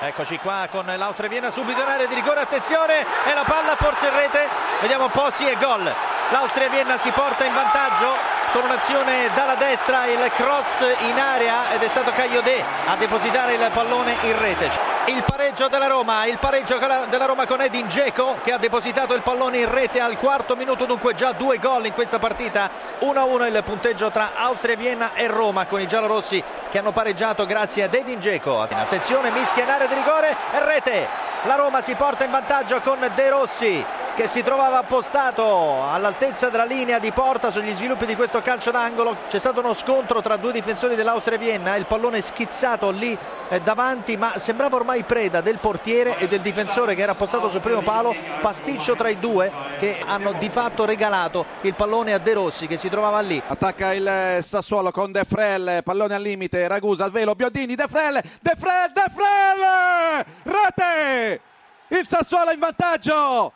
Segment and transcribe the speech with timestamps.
[0.00, 4.06] Eccoci qua con l'Austria Vienna subito in area di rigore, attenzione e la palla forse
[4.06, 4.46] in rete,
[4.80, 5.92] vediamo un po', sì è gol.
[6.30, 8.14] L'Austria Vienna si porta in vantaggio
[8.52, 13.70] con un'azione dalla destra, il cross in area ed è stato Cagliodè a depositare il
[13.72, 14.97] pallone in rete.
[15.08, 19.22] Il pareggio della Roma, il pareggio della Roma con Edin Dzeko che ha depositato il
[19.22, 22.70] pallone in rete al quarto minuto, dunque già due gol in questa partita,
[23.00, 27.84] 1-1 il punteggio tra Austria Vienna e Roma con i giallorossi che hanno pareggiato grazie
[27.84, 28.60] ad Edin Dzeko.
[28.60, 31.08] Attenzione, mischia in area di rigore rete.
[31.44, 33.82] La Roma si porta in vantaggio con De Rossi
[34.18, 39.16] che si trovava appostato all'altezza della linea di porta sugli sviluppi di questo calcio d'angolo.
[39.28, 43.16] C'è stato uno scontro tra due difensori dell'Austria Vienna, il pallone schizzato lì
[43.48, 47.60] eh, davanti, ma sembrava ormai preda del portiere e del difensore che era appostato sul
[47.60, 52.32] primo palo, pasticcio tra i due che hanno di fatto regalato il pallone a De
[52.32, 53.40] Rossi che si trovava lì.
[53.46, 57.86] Attacca il eh, Sassuolo con De Frel, pallone al limite, Ragusa al velo, Biondini, De
[57.86, 60.24] Frel, De Frel, De Frel!
[60.42, 61.40] Rete!
[61.86, 63.52] Il Sassuolo in vantaggio!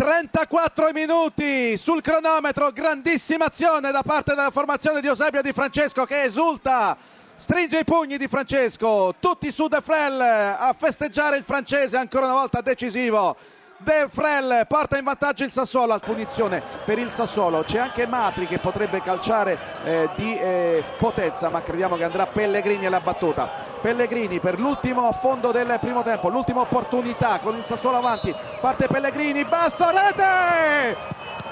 [0.00, 6.22] 34 minuti sul cronometro, grandissima azione da parte della formazione di Eusebio Di Francesco che
[6.22, 6.96] esulta,
[7.36, 12.34] stringe i pugni di Francesco, tutti su De Frel a festeggiare il francese ancora una
[12.34, 13.36] volta decisivo.
[13.82, 17.62] De Frel porta in vantaggio il Sassuolo al punizione per il Sassuolo.
[17.62, 22.84] C'è anche Matri che potrebbe calciare eh, di eh, potenza ma crediamo che andrà Pellegrini
[22.84, 23.48] alla battuta.
[23.80, 29.46] Pellegrini per l'ultimo affondo del primo tempo l'ultima opportunità con il Sassuolo avanti parte Pellegrini
[29.46, 30.98] basso rete!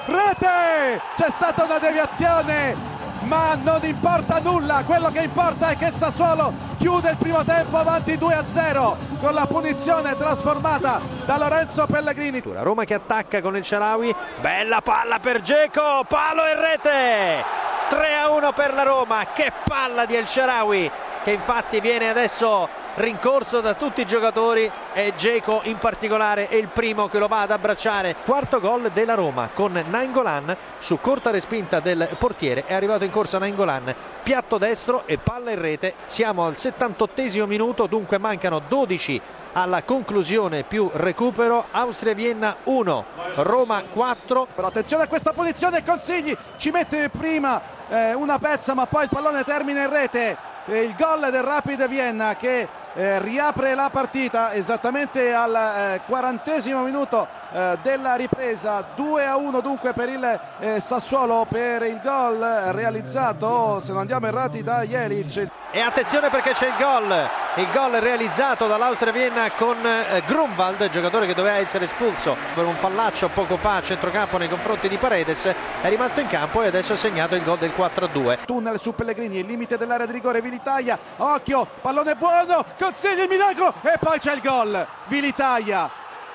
[0.04, 1.00] Rete!
[1.16, 2.76] C'è stata una deviazione
[3.20, 7.78] ma non importa nulla, quello che importa è che il Sassuolo chiude il primo tempo
[7.78, 12.42] avanti 2-0 con la punizione trasformata da Lorenzo Pellegrini.
[12.44, 17.44] Roma che attacca con il Sharawi, bella palla per Geco, palo e rete!
[17.90, 20.90] 3-1 per la Roma, che palla di El Sharawi
[21.28, 26.68] che infatti viene adesso rincorso da tutti i giocatori e Geco in particolare è il
[26.68, 28.16] primo che lo va ad abbracciare.
[28.24, 33.36] Quarto gol della Roma con Nainggolan su corta respinta del portiere è arrivato in corsa
[33.36, 35.92] Nainggolan, piatto destro e palla in rete.
[36.06, 39.20] Siamo al 78 minuto, dunque mancano 12
[39.52, 43.04] alla conclusione più recupero Austria-Vienna 1
[43.36, 48.86] Roma 4 però attenzione a questa punizione Consigli ci mette prima eh, una pezza ma
[48.86, 50.36] poi il pallone termina in rete
[50.76, 57.26] il gol del Rapid Vienna che eh, riapre la partita esattamente al eh, quarantesimo minuto
[57.52, 58.84] eh, della ripresa.
[58.94, 62.38] 2 a 1 dunque per il eh, Sassuolo per il gol
[62.72, 63.80] realizzato.
[63.80, 67.28] Se non andiamo errati da Jelic e attenzione perché c'è il gol.
[67.56, 72.74] Il gol realizzato dall'Austria Vienna con eh, Grunwald giocatore che doveva essere espulso per un
[72.76, 75.44] fallaccio poco fa a centrocampo nei confronti di Paredes
[75.80, 79.38] è rimasto in campo e adesso ha segnato il gol del 4-2 tunnel su Pellegrini
[79.38, 84.34] il limite dell'area di rigore Vilitaglia occhio pallone buono consigli il miracolo e poi c'è
[84.34, 84.86] il gol.
[85.06, 85.90] Vilitaglia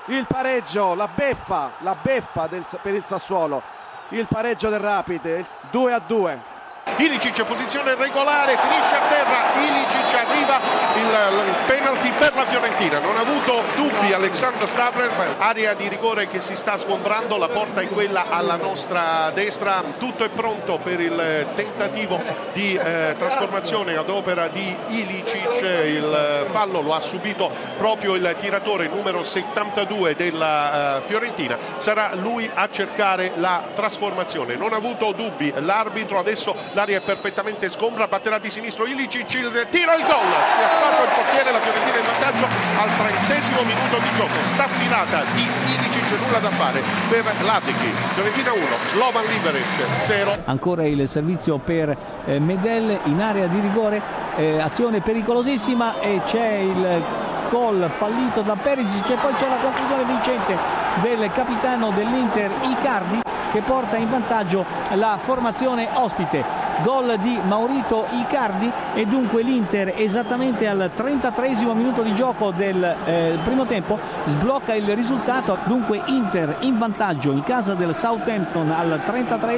[0.06, 3.62] il pareggio la beffa la beffa del, per il Sassuolo.
[4.10, 6.52] Il pareggio del Rapid 2 a 2
[6.96, 10.60] Ilicic posizione regolare, finisce a terra, Ilicic arriva
[10.94, 16.40] il, penalty per la Fiorentina, non ha avuto dubbi Alexander Stabler, area di rigore che
[16.40, 21.46] si sta sgombrando, la porta è quella alla nostra destra, tutto è pronto per il
[21.54, 22.20] tentativo
[22.52, 28.88] di eh, trasformazione ad opera di Ilicic, il fallo lo ha subito proprio il tiratore
[28.88, 35.52] numero 72 della uh, Fiorentina, sarà lui a cercare la trasformazione, non ha avuto dubbi
[35.56, 41.02] l'arbitro, adesso l'aria è perfettamente sgombra, batterà di sinistro Ilicic, il tira il gol, spiazzato
[41.02, 42.46] il portiere, la Fiorentina in vantaggio
[42.80, 48.62] al trentesimo minuto di gioco, staffilata di Ilicic, nulla da fare per Latichi, Fiorentina 1,
[48.90, 49.64] Slovan Liberec
[50.02, 50.38] 0.
[50.46, 54.02] Ancora il servizio per eh, Medel in area di rigore,
[54.36, 57.02] eh, azione pericolosissima e c'è il
[57.50, 60.56] gol fallito da Perisic e poi c'è la conclusione vincente
[61.02, 63.22] del capitano dell'Inter Icardi
[63.52, 70.66] che porta in vantaggio la formazione ospite gol di Maurito Icardi e dunque l'Inter esattamente
[70.66, 76.78] al 33 minuto di gioco del eh, primo tempo sblocca il risultato, dunque Inter in
[76.78, 79.54] vantaggio in casa del Southampton al 33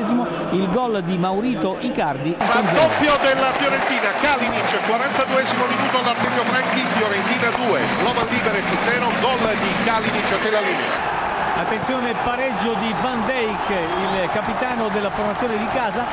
[0.52, 2.34] il gol di Maurito Icardi.
[2.38, 9.84] Raddoppio della Fiorentina, Kalinic 42 minuto all'Artemio Franchi, Fiorentina 2, Slovan Liberec 0, gol di
[9.84, 11.24] Kalinic della linea.
[11.56, 16.04] Attenzione pareggio di Van Dijk, il capitano della formazione di casa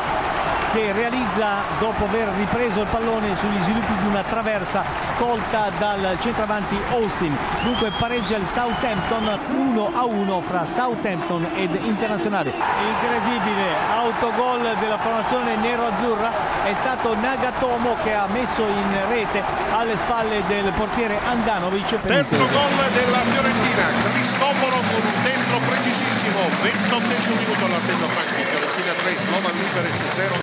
[0.73, 4.83] che realizza dopo aver ripreso il pallone sugli sviluppi di una traversa
[5.17, 7.37] colta dal centravanti Austin.
[7.61, 12.51] Dunque pareggia il Southampton 1 a 1 fra Southampton ed Internazionale.
[12.51, 16.31] Incredibile autogol della formazione nero-azzurra
[16.65, 22.01] è stato Nagatomo che ha messo in rete alle spalle del portiere Andanovic.
[22.01, 27.05] Terzo gol della Fiorentina, Cristoforo con un destro precisissimo, 28
[27.37, 30.33] minuto all'Artello Franchi, Fiorentina 3, Slovan Liberec 0.